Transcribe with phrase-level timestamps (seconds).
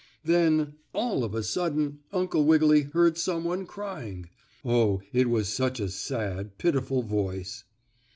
[0.23, 4.29] Then, all of a sudden Uncle Wiggily heard some one crying.
[4.65, 7.65] Oh, it was such a sad, pitiful voice.